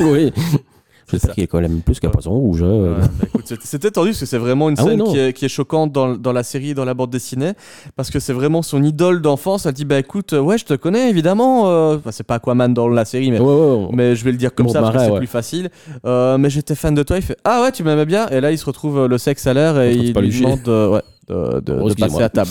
[0.00, 0.30] oui.
[1.10, 2.62] J'espère qu'il est quand même plus qu'un poisson rouge.
[2.62, 2.70] hein.
[2.70, 2.88] Ouais,
[3.20, 5.48] bah, c'était- C'était tendu parce que c'est vraiment une Ah scène qui, est, qui est
[5.48, 7.52] choquante dans, dans la série, dans la bande dessinée,
[7.96, 9.66] parce que c'est vraiment son idole d'enfance.
[9.66, 11.68] Elle dit bah écoute, ouais, je te connais évidemment.
[11.70, 13.88] euh, enfin, c'est pas Aquaman dans la série, mais Ouais, ouais, ouais.
[13.92, 15.70] mais je vais le dire comme Bon, ça parce que c'est plus facile.
[16.06, 17.16] Euh, mais j'étais fan de toi.
[17.16, 18.28] Il fait ah ouais, tu m'aimais bien.
[18.28, 21.00] Et là, il se retrouve euh, le sexe à l'air et il lui demande de,
[21.28, 22.50] de, de- Oh, de passer à table.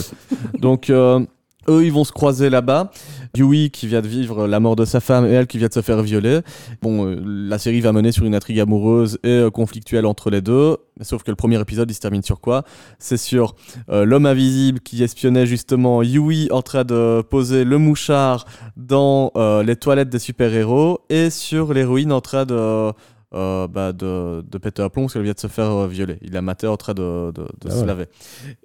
[0.59, 1.19] Donc euh,
[1.69, 2.91] eux, ils vont se croiser là-bas.
[3.35, 5.73] Yui qui vient de vivre la mort de sa femme et elle qui vient de
[5.73, 6.39] se faire violer.
[6.81, 10.41] Bon, euh, la série va mener sur une intrigue amoureuse et euh, conflictuelle entre les
[10.41, 10.77] deux.
[11.01, 12.63] Sauf que le premier épisode, il se termine sur quoi?
[12.99, 13.55] C'est sur
[13.89, 18.45] euh, l'homme invisible qui espionnait justement Yui en train de poser le mouchard
[18.75, 19.31] dans
[19.65, 22.91] les toilettes des super-héros et sur l'héroïne en train de,
[23.33, 26.17] euh, bah, de, de péter un plomb parce qu'elle vient de se faire euh, violer.
[26.21, 27.85] Il la maté en train de, de, de Ah se ouais.
[27.85, 28.05] laver.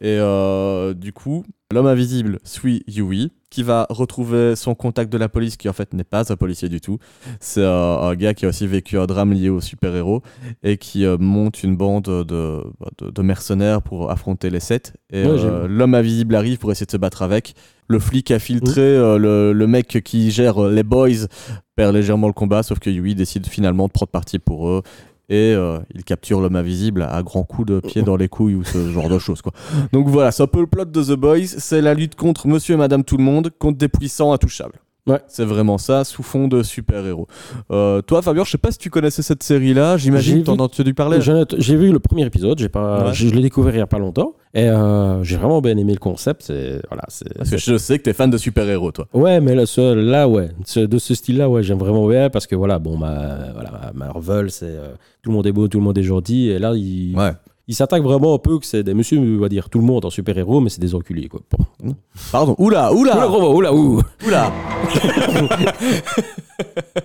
[0.00, 5.29] Et euh, du coup, L'homme invisible suit Yui, qui va retrouver son contact de la
[5.29, 6.98] police, qui en fait n'est pas un policier du tout.
[7.40, 10.22] C'est un, un gars qui a aussi vécu un drame lié aux super-héros
[10.62, 14.94] et qui euh, monte une bande de, de, de mercenaires pour affronter les sept.
[15.12, 17.55] Et Ouais, euh, l'homme invisible arrive pour essayer de se battre avec.
[17.88, 21.26] Le flic a filtré euh, le, le mec qui gère les boys,
[21.74, 24.83] perd légèrement le combat, sauf que Yui décide finalement de prendre parti pour eux.
[25.28, 28.62] Et euh, il capture l'homme invisible à grands coups de pied dans les couilles ou
[28.62, 29.42] ce genre de choses.
[29.42, 29.52] Quoi.
[29.92, 31.46] Donc voilà, c'est un peu le plot de The Boys.
[31.58, 34.78] C'est la lutte contre monsieur et madame tout le monde, contre des puissants intouchables.
[35.07, 35.21] Ouais.
[35.29, 37.29] C'est vraiment ça, sous fond de super-héros.
[37.71, 39.97] Euh, toi, Fabien, je sais pas si tu connaissais cette série-là.
[39.97, 41.19] J'imagine t'en as entendu parler.
[41.21, 43.14] J'ai vu le premier épisode, j'ai pas, Ouais.
[43.14, 45.92] je, je l'ai découvert il y a pas longtemps, et euh, j'ai vraiment bien aimé
[45.92, 46.53] le concept.
[46.88, 47.33] Voilà, c'est.
[47.37, 49.07] Parce que je sais que t'es fan de super-héros, toi.
[49.14, 52.47] Ouais, mais là, ce- là ouais, ce- de ce style-là, ouais, j'aime vraiment bien parce
[52.49, 54.92] que voilà, bon, ma, voilà, Marvel, c'est euh,
[55.23, 57.33] tout le monde est beau, tout le monde est gentil, et là, il, Ouais.
[57.68, 60.05] Il s'attaque vraiment un peu que c'est des monsieur, on va dire tout le monde
[60.05, 61.40] en super-héros, mais c'est des enculés, quoi.
[61.81, 61.94] Bon.
[62.31, 62.55] Pardon.
[62.59, 64.00] Oula, oula, Oula, oula, ouh.
[64.26, 64.52] oula.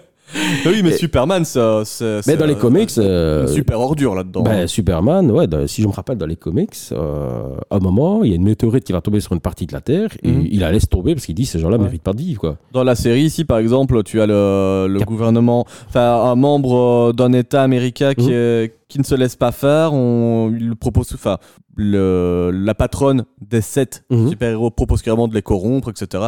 [0.66, 2.22] oui, mais Superman, ça, c'est.
[2.28, 4.44] Mais dans les comics, euh, une super ordure là-dedans.
[4.44, 8.24] Ben, Superman, ouais, dans- si je me rappelle dans les comics, euh, à un moment,
[8.24, 10.32] il y a une météorite qui va tomber sur une partie de la Terre et
[10.32, 10.48] Mhm.
[10.52, 11.84] il la laisse tomber parce qu'il dit ces gens-là Ouais.
[11.84, 12.58] méritent pas de vivre, quoi.
[12.74, 16.76] Dans la série ici, par exemple, tu as le, gouvernement, enfin un membre
[17.10, 18.32] euh, d'un État américain qui, Mhm.
[18.34, 19.94] est- qui ne se laisse pas faire.
[19.94, 21.38] On il propose, enfin
[21.76, 24.30] le, la patronne des sept Mhm.
[24.30, 26.26] super-héros propose carrément de les corrompre, etc.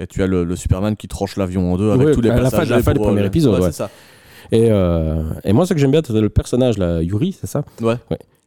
[0.00, 2.30] Et tu as le, le Superman qui tranche l'avion en deux avec Ouais, tous les
[2.30, 2.70] à passagers.
[2.74, 3.66] la fin du euh, premier épisode, ouais.
[3.66, 3.90] c'est ça.
[4.52, 7.64] Et, euh, et moi, ce que j'aime bien, c'est le personnage, là, Yuri, c'est ça?
[7.82, 7.96] Ouais.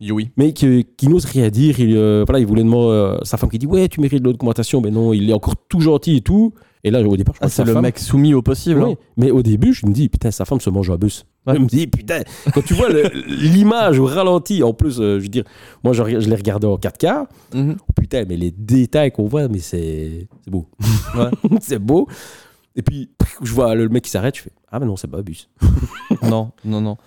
[0.02, 0.32] Yui.
[0.38, 1.78] Mais qui, qui n'ose rien dire.
[1.82, 4.30] Il, euh, voilà, il voulait demander euh, sa femme qui dit Ouais, tu mérites de
[4.30, 6.54] l'augmentation, mais non, il est encore tout gentil et tout.
[6.86, 8.82] Et là, au départ, je Ah, c'est le femme- mec soumis au possible.
[8.82, 8.94] Hein.
[9.18, 11.26] mais au début, je me dis, putain, sa femme se mange un bus.
[11.48, 11.56] Ouais.
[11.56, 12.22] Je me dis, putain,
[12.54, 15.46] quand tu vois l'image au ralenti, en plus, euh, je veux dire,
[15.84, 17.26] moi, je, je l'ai regardé en 4K.
[17.54, 17.78] Mhm.
[17.80, 20.68] Oh, putain, mais les détails qu'on voit, mais c'est beau.
[21.16, 21.30] Ouais.
[21.62, 22.08] c'est beau.
[22.76, 23.10] Et puis,
[23.42, 25.50] je vois le mec qui s'arrête, je fais, ah, mais non, c'est pas un bus.
[26.24, 26.98] non, non, non.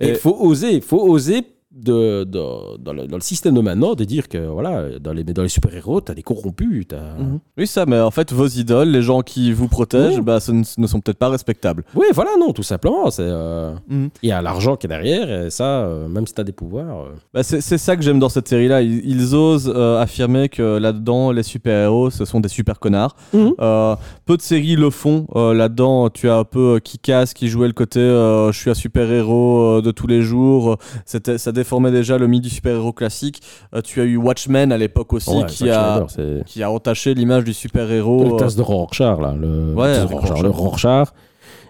[0.00, 3.94] Il faut oser, il faut oser de, de- dans, le, dans le système de maintenant
[3.94, 7.14] de dire que, voilà, dans les, dans les super-héros, t'as des corrompus, t'as...
[7.16, 7.38] Mhm.
[7.56, 10.22] Oui, ça, mais en fait, vos idoles, les gens qui vous protègent, Oui.
[10.22, 11.84] bah, ce ne, ne sont peut-être pas respectables.
[11.94, 13.10] Oui, voilà, non, tout simplement.
[13.10, 14.10] c'est euh, Mhm.
[14.22, 17.02] Il y a l'argent qui est derrière, et ça, euh, même si t'as des pouvoirs...
[17.02, 18.82] euh, Bah, c'est c'est ça que j'aime dans cette série-là.
[18.82, 23.14] Ils, ils osent euh, affirmer que là-dedans, les super-héros, ce sont des super connards.
[23.32, 23.52] Mhm.
[23.60, 23.94] Euh,
[24.26, 25.26] peu de séries le font.
[25.36, 28.70] Euh, là-dedans, tu as un peu euh, Kick-Ass qui jouait le côté euh, je suis
[28.70, 30.76] un super-héros euh, de tous les jours.
[31.04, 33.40] C'était, ça déformait déjà le mythe du super-héros classique.
[33.74, 36.06] Euh, tu as eu Watchmen à l'époque aussi ouais, qui, a,
[36.46, 38.24] qui a entaché l'image du super-héros.
[38.24, 39.34] Le euh, test de Rorschach, là.
[39.38, 40.10] Le, Ouais, le Rorschach.
[40.30, 41.08] Rorschach, le Rorschach.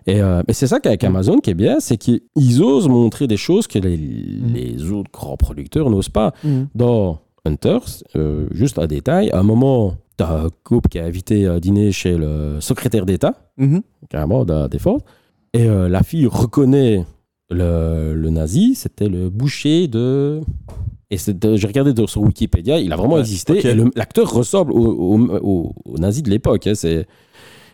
[0.07, 1.07] Et, euh, c'est ça qu'avec Mm.
[1.07, 5.37] Amazon qui est bien, c'est qu'ils osent montrer des choses que les, les autres grands
[5.37, 6.33] producteurs n'osent pas.
[6.43, 6.69] Mhm.
[6.75, 11.47] Dans Hunters, euh, juste un détail, à un moment, t'as un couple qui a invité
[11.47, 13.83] à dîner chez le secrétaire d'État, Mhm.
[14.09, 15.03] carrément, de la défense,
[15.53, 17.05] et euh, la fille reconnaît
[17.51, 20.41] le, le nazi, c'était le boucher de...
[21.13, 23.55] Et j'ai regardé sur Wikipédia, il a vraiment Ouais, existé.
[23.55, 23.65] ok.
[23.65, 26.67] Et le- l'acteur ressemble au, au, au- au nazi de l'époque.
[26.69, 27.07] hein, c'est...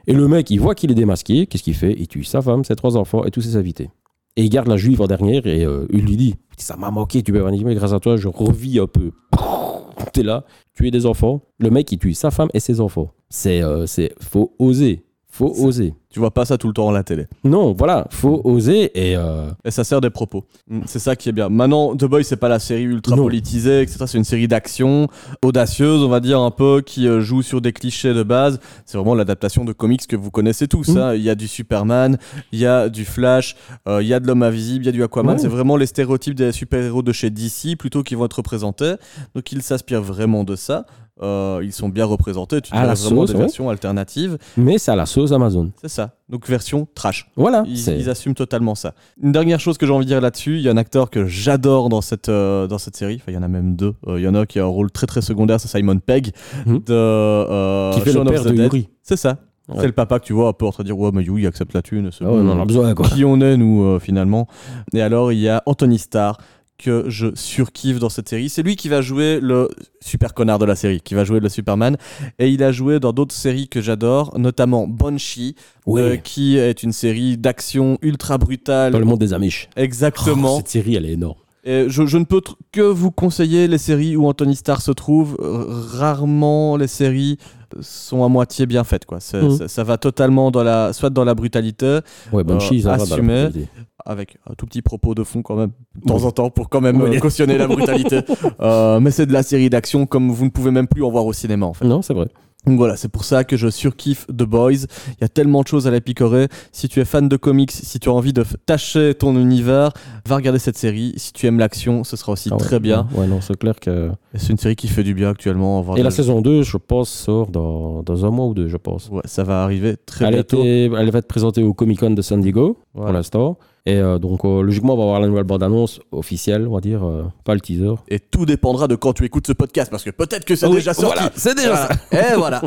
[0.07, 1.47] Et le mec, il voit qu'il est démasqué.
[1.47, 1.95] Qu'est-ce qu'il fait?
[1.99, 3.91] Il tue sa femme, ses trois enfants et tous ses invités.
[4.37, 7.23] Et il garde la juive en dernière et euh, il lui dit Ça m'a manqué,
[7.23, 9.11] tu peux mais grâce à toi, je revis un peu.
[10.13, 11.41] T'es là, tuer des enfants.
[11.59, 13.11] Le mec, il tue sa femme et ses enfants.
[13.31, 13.63] C'est.
[13.63, 15.05] euh, c'est faut oser.
[15.29, 15.95] Faut oser.
[16.17, 17.27] Tu vois pas ça tout le temps à la télé.
[17.45, 19.19] Non, voilà, faut oser et.
[19.19, 20.45] euh, Et ça sert des propos.
[20.67, 21.51] Mm, C'est ça qui est bien.
[21.51, 23.25] Maintenant, The Boys, c'est pas la série ultra Non.
[23.25, 24.05] politisée, etc.
[24.07, 25.09] C'est une série d'action
[25.45, 28.61] audacieuse, on va dire un peu, qui euh, joue sur des clichés de base.
[28.87, 30.89] C'est vraiment l'adaptation de comics que vous connaissez tous.
[30.89, 30.97] Mm.
[30.97, 31.15] hein.
[31.17, 32.17] Il y a du Superman,
[32.51, 33.55] il y a du Flash,
[33.87, 35.35] euh, il y a de l'homme invisible, il y a du Aquaman.
[35.35, 35.39] Ouais.
[35.43, 38.95] C'est vraiment les stéréotypes des super-héros de chez DC plutôt qui vont être représentés.
[39.35, 40.87] Donc ils s'inspirent vraiment de ça.
[41.23, 42.61] Euh, ils sont bien représentés.
[42.61, 43.41] Tu À dirais la vraiment sauce, des ouais.
[43.45, 44.37] versions alternatives.
[44.59, 45.71] Mais c'est à la sauce Amazon.
[45.81, 46.06] C'est ça.
[46.29, 47.31] Donc version trash.
[47.37, 47.63] Voilà.
[47.67, 48.95] Ils, ils assument totalement ça.
[49.23, 51.27] Une dernière chose que j'ai envie de dire là-dessus, il y a un acteur que
[51.27, 53.17] j'adore dans cette, euh, dans cette série.
[53.17, 53.95] Enfin, il y en a même deux.
[54.09, 56.33] Euh, Il y en a qui a un rôle très très secondaire, c'est Simon Pegg
[56.67, 56.79] Mhm.
[56.81, 58.85] de euh, qui fait Shaun le of père the de Dead.
[59.03, 59.39] C'est ça.
[59.69, 59.77] Ouais.
[59.81, 61.43] C'est le papa que tu vois un peu en train de dire Ouais, mais Yuri
[61.43, 62.11] il accepte la thune.
[62.21, 63.09] Ah ouais, on en a besoin, quoi.
[63.09, 64.47] Qui on est, nous, finalement.
[64.95, 66.39] Et alors, il y a Anthony Starr
[66.79, 68.49] que je surkiffe dans cette série.
[68.49, 69.69] C'est lui qui va jouer le
[70.01, 71.97] super connard de la série, qui va jouer le Superman.
[72.39, 75.55] Et il a joué dans d'autres séries que j'adore, notamment Banshee,
[75.87, 76.01] Oui.
[76.03, 78.93] euh, qui est une série d'action ultra brutale.
[78.93, 79.69] Dans le monde des Amish.
[79.77, 80.55] Exactement.
[80.55, 81.39] Oh, cette série, elle est énorme.
[81.69, 85.37] Et je, je ne peux que vous conseiller les séries où Anthony Starr se trouve.
[85.41, 87.39] Euh, Rarement les séries
[87.81, 89.05] sont à moitié bien faites.
[89.05, 89.19] Quoi.
[89.35, 89.51] Mhm.
[89.51, 91.99] ça, ça va totalement dans la, soit dans la brutalité,
[92.33, 93.43] Ouais, Banshee, ça va dans la assumé.
[93.45, 93.69] brutalité.
[94.05, 96.81] avec un tout petit propos de fond quand même, de temps en temps, pour quand
[96.81, 97.17] même Oui.
[97.17, 98.21] euh, cautionner la brutalité.
[98.61, 101.27] Euh, mais c'est de la série d'action comme vous ne pouvez même plus en voir
[101.27, 101.85] au cinéma en fait.
[101.85, 102.29] Non, c'est vrai.
[102.67, 104.73] Donc voilà, c'est pour ça que je surkiffe The Boys.
[104.73, 106.49] Il y a tellement de choses à la picorer.
[106.73, 109.93] Si tu es fan de comics, si tu as envie de tâcher ton univers,
[110.27, 111.13] va regarder cette série.
[111.17, 113.07] Si tu aimes l'action, ce sera aussi Ah ouais, très bien.
[113.15, 114.11] Ouais, non, c'est clair que.
[114.35, 115.95] C'est une série qui fait du bien actuellement.
[115.97, 119.09] Et la saison 2, je pense, sort dans, dans un mois ou deux, je pense.
[119.11, 120.63] Ouais, ça va arriver très Elle, bientôt.
[120.65, 123.59] elle va être présentée au Comic Con de San Diego pour l'instant.
[123.89, 127.05] Et euh, donc, euh, logiquement, on va avoir la nouvelle bande-annonce officielle, on va dire,
[127.07, 127.95] euh, pas le teaser.
[128.09, 130.75] Et tout dépendra de quand tu écoutes ce podcast, parce que peut-être que c'est Oui,
[130.75, 131.15] déjà sorti.
[131.15, 132.33] voilà, c'est déjà Voilà.
[132.33, 132.63] Et voilà.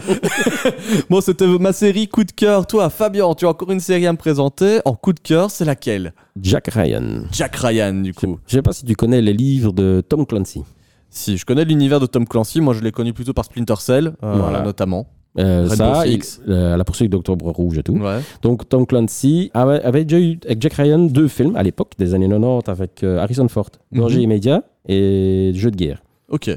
[1.10, 2.66] bon, c'était ma série coup de cœur.
[2.68, 4.80] Toi, Fabien, tu as encore une série à me présenter.
[4.86, 6.14] En coup de cœur, c'est laquelle?
[6.42, 7.24] Jack Ryan.
[7.34, 8.40] Jack Ryan, du coup.
[8.48, 10.64] Je sais pas si tu connais les livres de Tom Clancy.
[11.10, 12.62] Si, je connais l'univers de Tom Clancy.
[12.62, 14.62] Moi, je l'ai connu plutôt par Splinter Cell, Voilà.
[14.62, 15.08] notamment.
[15.38, 16.42] Euh, ça, Six.
[16.50, 17.94] euh, la poursuite d'Octobre Rouge et tout.
[17.94, 18.20] Ouais.
[18.42, 22.13] Donc Tom Clancy avait, avait déjà eu avec Jack Ryan deux films à l'époque des
[22.15, 24.22] années 90 avec euh, Harrison Ford, Danger Mhm.
[24.24, 26.02] immédiat et Jeu de guerre.
[26.30, 26.50] Ok.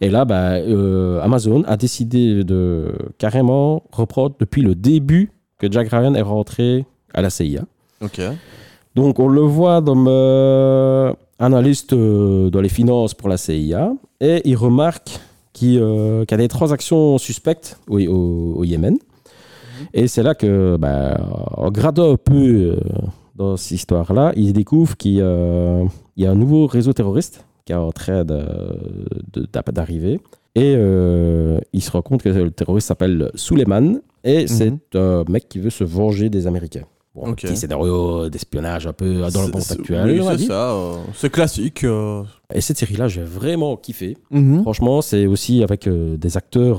[0.00, 0.54] Et là, bah,
[1.22, 7.22] Amazon a décidé de carrément reprendre depuis le début que Jack Ryan est rentré à
[7.22, 7.62] la CIA.
[8.02, 8.20] Ok.
[8.96, 10.08] Donc on le voit comme
[11.38, 15.18] analyste dans les finances pour la CIA et il remarque
[15.78, 18.96] euh, qu'il y a des transactions suspectes au, au- au Yémen.
[19.94, 21.18] Et c'est là que, bah,
[21.56, 22.76] en gradant un peu euh,
[23.34, 25.82] dans cette histoire-là, il découvre qu'il y a-
[26.16, 28.24] il y a un nouveau réseau terroriste qui est en train
[29.72, 30.20] d'arriver.
[30.54, 35.48] Et euh, il se rend compte que le terroriste s'appelle Suleiman et c'est un mec
[35.48, 36.84] qui veut se venger des Américains.
[37.14, 40.20] Bon, petit scénario d'espionnage un peu dans le monde actuel.
[40.22, 40.70] Oui, c'est ça.
[40.70, 41.82] euh, c'est classique.
[41.82, 42.22] euh.
[42.54, 44.16] Et cette série-là, j'ai vraiment kiffé.
[44.30, 44.62] Mhm.
[44.62, 46.78] Franchement, c'est aussi avec euh, des acteurs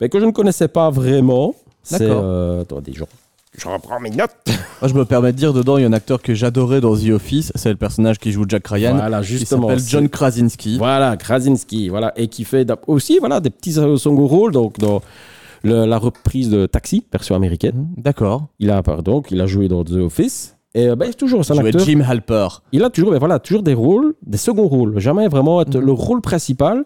[0.00, 1.54] ben, que je ne connaissais pas vraiment.
[1.82, 2.20] C'est D'accord.
[2.22, 3.04] euh, attendez, je,
[3.56, 4.30] je reprends mes notes.
[4.82, 6.94] Moi, je me permets de dire, dedans, il y a un acteur que j'adorais dans
[6.94, 7.50] The Office.
[7.54, 8.96] C'est le personnage qui joue Jack Ryan.
[8.96, 9.68] Voilà, qui justement.
[9.68, 10.76] s'appelle c'est- John Krasinski.
[10.76, 15.00] Voilà, Krasinski, voilà, et qui fait aussi voilà des petits second rôles donc dans
[15.64, 17.88] le- la reprise de Taxi, version américaine.
[17.96, 18.02] Mhm.
[18.02, 18.46] D'accord.
[18.60, 20.56] Il a pardon, il a joué dans The Office.
[20.76, 21.84] Et ben, toujours, c'est un Jouait acteur.
[21.86, 22.48] Jim Halper.
[22.72, 25.84] Il a toujours, ben voilà, toujours des rôles, des seconds rôles, jamais vraiment être Mhm.
[25.86, 26.84] le rôle principal.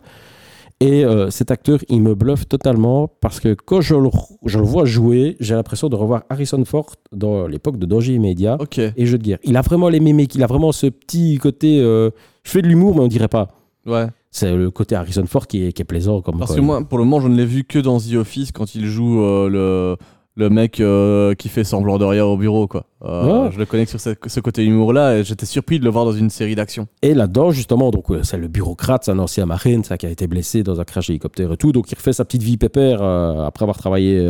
[0.81, 4.11] Et euh, cet acteur, il me bluffe totalement parce que quand je le,
[4.47, 8.57] je le vois jouer, j'ai l'impression de revoir Harrison Ford dans l'époque de Danger immédiat
[8.61, 8.79] Ok.
[8.79, 9.39] et Jeux de guerre.
[9.43, 11.81] Il a vraiment les mimiques, il a vraiment ce petit côté.
[11.81, 12.11] euh,
[12.45, 13.49] je fais de l'humour, mais on dirait pas.
[13.87, 14.07] Ouais.
[14.31, 16.21] C'est le côté Harrison Ford qui est, qui est plaisant.
[16.21, 16.57] Comme Parce quoi.
[16.61, 18.87] que moi, pour le moment, je ne l'ai vu que dans The Office quand il
[18.87, 19.97] joue euh, le,
[20.37, 22.67] le mec euh, qui fait semblant de rien au bureau.
[22.67, 22.85] Quoi.
[23.05, 23.51] Euh, Ouais.
[23.53, 26.13] Je le connais sur ce, ce côté humour-là et j'étais surpris de le voir dans
[26.13, 26.87] une série d'action.
[27.03, 30.27] Et là-dedans, justement, donc c'est le bureaucrate, c'est un ancien marine, ça qui a été
[30.27, 31.73] blessé dans un crash d'hélicoptère et tout.
[31.73, 34.21] Donc il refait sa petite vie pépère après avoir travaillé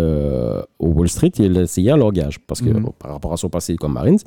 [0.79, 1.33] au Wall Street.
[1.41, 2.81] Il essayait un langage parce que Mhm.
[2.83, 4.19] bon, par rapport à son passé comme marine.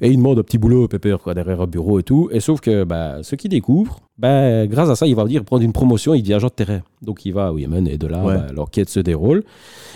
[0.00, 2.28] Et il demande un petit boulot pépère quoi, derrière un bureau et tout.
[2.32, 5.62] Et sauf que bah, ce qu'il découvre, bah, grâce à ça, il va dire prendre
[5.62, 6.80] une promotion, il devient agent de terrain.
[7.02, 8.34] Donc il va au Yémen et de là, Ouais.
[8.36, 9.44] bah, l'enquête se déroule.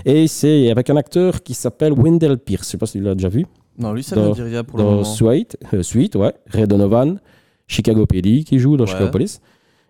[0.04, 2.64] Et c'est avec un acteur qui s'appelle Wendell Pierce.
[2.66, 3.46] Je sais pas si tu l'as déjà vu
[3.78, 5.04] Non, lui, ça ne dit rien pour le dans moment.
[5.04, 7.18] Suite, euh, Suite, ouais, Ray Donovan,
[7.66, 8.90] Chicago PD qui joue dans Ouais.
[8.90, 9.40] Chicago Police.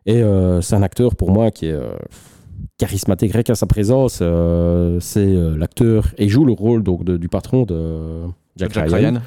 [0.07, 1.93] Et euh, c'est un acteur pour moi qui est euh,
[2.79, 4.19] charismatique, rien qu'à sa présence.
[4.23, 8.23] euh, c'est l'acteur et joue le rôle donc de- du patron de
[8.57, 8.97] Jack, Jack Ryan.
[9.11, 9.21] Ryan.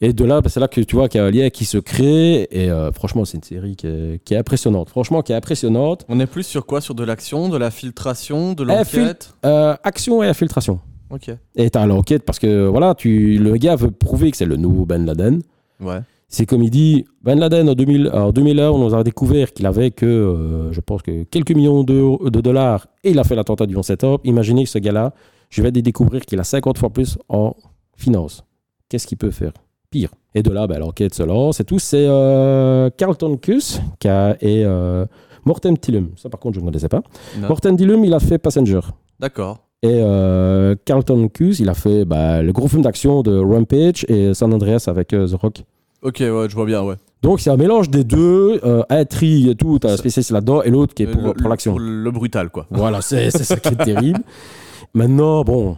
[0.00, 1.64] Et de là, bah, c'est là que tu vois qu'il y a un lien qui
[1.64, 2.48] se crée.
[2.50, 4.88] Et euh, franchement, c'est une série qui est, qui est impressionnante.
[4.90, 6.04] Franchement, qui est impressionnante.
[6.08, 6.80] On est plus sur quoi?
[6.80, 9.34] Sur de l'action, de la filtration, de Eh, l'enquête?
[9.44, 10.80] Euh, action et infiltration.
[11.10, 11.30] Ok.
[11.56, 14.84] Et t'as l'enquête parce que voilà, tu, le gars veut prouver que c'est le nouveau
[14.84, 15.42] Ben Laden.
[15.80, 16.00] Ouais.
[16.28, 19.66] C'est comme il dit, Ben Laden en, 2000, en 2001, on nous a découvert qu'il
[19.66, 23.36] avait que, euh, je pense que quelques millions de, de dollars et il a fait
[23.36, 24.20] l'attentat du 11 septembre.
[24.24, 25.12] Imaginez que ce gars-là,
[25.50, 27.54] je vais découvrir qu'il a 50 fois plus en
[27.96, 28.42] finance.
[28.88, 29.52] Qu'est-ce qu'il peut faire?
[29.94, 30.10] Pire.
[30.34, 31.78] Et de là, ben, l'enquête se lance et tout.
[31.78, 35.06] C'est euh, Carlton Cus qui a, et euh,
[35.44, 36.08] Morten Tillum.
[36.16, 37.00] Ça, par contre, je ne connaissais pas.
[37.38, 37.46] Non.
[37.46, 38.80] Morten Tillum, il a fait Passenger.
[39.20, 39.60] D'accord.
[39.84, 44.34] Et euh, Carlton Cus, il a fait bah, le gros film d'action de Rampage et
[44.34, 45.62] San Andreas avec euh, The Rock.
[46.02, 46.96] Ok, ouais, je vois bien, ouais.
[47.22, 50.92] Donc c'est un mélange des deux, euh, et tout, t'as un spécialiste là-dedans et l'autre
[50.92, 51.78] qui est pour, pour l'action.
[51.78, 52.66] Le brutal, quoi.
[52.70, 54.18] Voilà, c'est ça qui est terrible.
[54.94, 55.76] Maintenant, bon,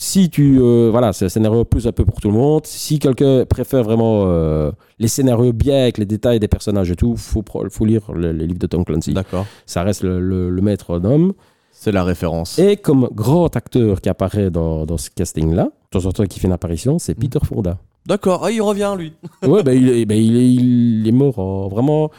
[0.00, 0.58] si tu...
[0.60, 2.64] euh, voilà, c'est un scénario plus un peu pour tout le monde.
[2.64, 7.16] Si quelqu'un préfère vraiment euh, les scénarios bien avec les détails des personnages et tout,
[7.16, 9.12] faut, faut lire le- les livres de Tom Clancy.
[9.12, 9.44] D'accord.
[9.66, 11.32] Ça reste le, le- le maître d'homme.
[11.72, 12.58] C'est la référence.
[12.58, 16.40] Et comme grand acteur qui apparaît dans, dans ce casting-là, de temps en temps qui
[16.40, 19.12] fait une apparition, c'est Peter Fonda D'accord, ah, il revient lui.
[19.46, 22.10] ouais, bah, il, est, bah, il, est, il est mort euh, vraiment.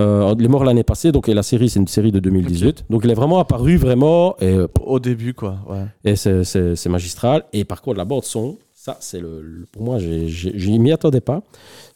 [0.00, 2.84] Euh, il est mort l'année passée, donc et la série, c'est une série de 2018.
[2.90, 4.36] Donc il est vraiment apparu vraiment.
[4.40, 5.58] Et, euh, Au début, quoi.
[5.68, 5.84] Ouais.
[6.04, 7.44] et c'est- magistral.
[7.52, 11.42] Et par contre, la bande-son, ça, c'est le, le- Pour moi, je m'y attendais pas.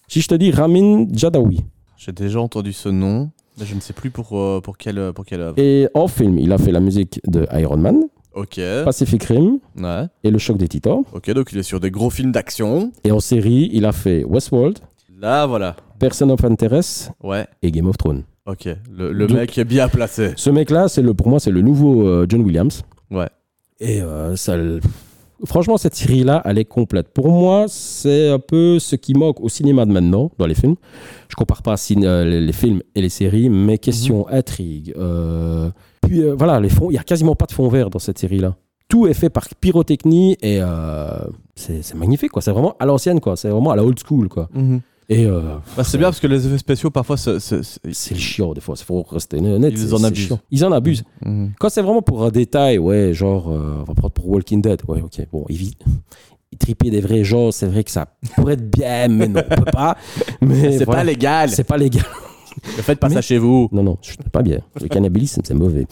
[0.08, 1.60] Si je te dis Ramin Jadawi,
[1.96, 5.24] J'ai déjà entendu ce nom, mais je ne sais plus pour, euh, pour, quelle, pour
[5.26, 5.58] quelle œuvre.
[5.58, 8.00] et en film, il a fait la musique de Iron Man,
[8.34, 8.58] Ok.
[8.84, 10.06] Pacific Rim Ouais.
[10.24, 11.02] et Le Choc des Titans.
[11.12, 12.90] Ok, donc il est sur des gros films d'action.
[13.04, 14.78] Et en série, il a fait Westworld,
[15.20, 15.76] Là, voilà.
[16.00, 17.46] Person of Interest Ouais.
[17.62, 18.24] et Game of Thrones.
[18.46, 18.68] Ok.
[18.90, 20.32] Le, le Donc- mec est bien placé.
[20.36, 22.82] Ce mec-là, c'est le, pour moi, c'est le nouveau euh, John Williams.
[23.10, 23.28] Ouais.
[23.78, 24.56] Et euh, ça,
[25.44, 27.08] franchement, cette série-là, elle est complète.
[27.14, 30.76] Pour moi, c'est un peu ce qui manque au cinéma de maintenant, dans les films.
[31.28, 34.92] Je compare pas euh, les, films et les séries, mais question intrigue.
[34.98, 35.70] euh,
[36.02, 38.18] puis euh, voilà, les fonds, il y a quasiment pas de fond vert dans cette
[38.18, 38.56] série-là.
[38.88, 41.20] Tout est fait par pyrotechnie et euh,
[41.54, 42.42] c'est magnifique, quoi.
[42.42, 43.36] C'est vraiment à l'ancienne, quoi.
[43.36, 44.48] C'est vraiment à la old school, quoi.
[45.12, 45.40] Et euh,
[45.76, 47.58] Bah, c'est bien parce que les effets spéciaux, parfois, c'est-
[48.16, 48.76] chiant, des fois.
[48.78, 49.74] Il faut rester honnête.
[49.76, 50.26] Ils en abusent.
[50.26, 50.38] chiant.
[50.52, 51.02] Ils en abusent.
[51.58, 54.80] Quand c'est vraiment pour un détail, ouais, genre, euh, on va prendre pour Walking Dead,
[54.88, 55.72] ouais, ok, bon, il
[56.58, 59.70] triper des vrais gens, c'est vrai que ça pourrait être bien, mais non, on peut
[59.72, 59.96] pas.
[60.40, 61.00] Mais C'est voilà.
[61.00, 61.50] pas légal.
[61.50, 62.02] C'est pas légal.
[62.76, 63.68] Ne faites pas Mais- ça chez vous.
[63.72, 64.58] Non, non, je pas bien.
[64.80, 65.86] Le cannibalisme, c'est mauvais.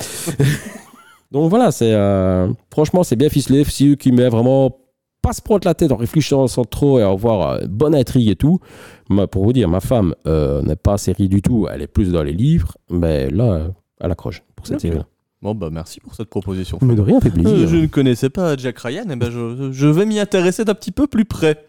[1.33, 3.64] Donc voilà, c'est euh, franchement, c'est bien ficelé.
[3.64, 4.76] Si qui met vraiment
[5.22, 8.28] pas se prendre la tête en réfléchissant sans trop et avoir euh, une bonne intrigue
[8.28, 8.61] et tout.
[9.09, 12.12] Moi, pour vous dire, ma femme euh, n'est pas série du tout, elle est plus
[12.12, 13.68] dans les livres, mais là, euh,
[14.00, 15.07] elle accroche pour cette série-là.
[15.40, 16.78] Bon, bah merci pour cette proposition.
[16.83, 17.52] Mais de rien, fait plaisir.
[17.52, 20.74] Euh, je ne connaissais pas Jack Ryan, et ben je, je vais m'y intéresser d'un
[20.74, 21.64] petit peu plus près.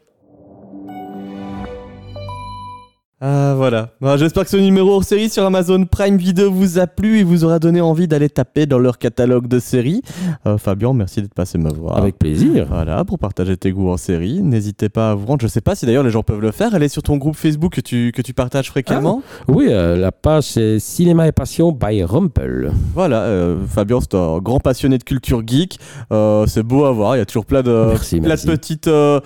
[3.22, 3.90] Ah voilà.
[4.00, 7.24] Bah, J'espère que ce numéro hors série sur Amazon Prime Video vous a plu et
[7.24, 10.02] vous aura donné envie d'aller taper dans leur catalogue de séries.
[10.48, 11.98] Euh, Fabien, merci d'être passé me voir.
[11.98, 12.68] Avec plaisir.
[12.70, 14.42] Voilà, pour partager tes goûts en série.
[14.42, 15.42] N'hésitez pas à vous rendre.
[15.42, 16.74] Je sais pas si d'ailleurs les gens peuvent le faire.
[16.74, 19.22] Elle est sur ton groupe Facebook que tu, que tu partages fréquemment.
[19.50, 22.72] Oui, euh, la page c'est Cinéma et Passion by Rumpel.
[22.94, 25.78] Voilà, euh, Fabien, c'est un grand passionné de culture geek.
[26.14, 27.18] Euh, c'est beau à voir.
[27.18, 28.48] Il y a toujours plein de, Merci, plein merci.
[28.48, 29.20] de petites euh,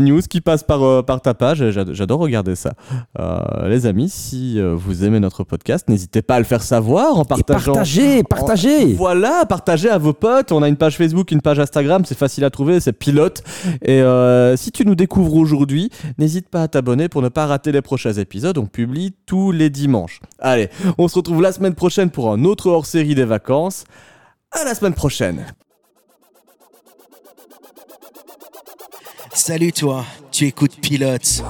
[0.00, 1.70] news qui passent par, par ta page.
[1.70, 2.72] J'adore regarder ça.
[3.18, 7.16] Euh, les amis, si euh, vous aimez notre podcast, n'hésitez pas à le faire savoir
[7.18, 7.72] en Et partageant.
[7.72, 8.92] partagez, partagez.
[8.94, 10.52] Voilà, partagez à vos potes.
[10.52, 13.42] On a une page Facebook, une page Instagram, c'est facile à trouver, c'est pilote.
[13.82, 17.72] Et euh, si tu nous découvres aujourd'hui, n'hésite pas à t'abonner pour ne pas rater
[17.72, 18.58] les prochains épisodes.
[18.58, 20.20] On publie tous les dimanches.
[20.38, 23.84] Allez, on se retrouve la semaine prochaine pour un autre hors-série des vacances.
[24.50, 25.46] À la semaine prochaine.
[29.32, 31.42] Salut toi, tu écoutes Pilote.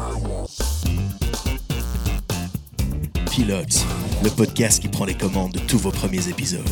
[3.35, 3.85] Pilote,
[4.23, 6.63] le podcast qui prend les commandes de tous vos premiers épisodes.